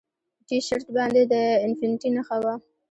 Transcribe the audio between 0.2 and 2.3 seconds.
په ټي شرټ باندې د انفینټي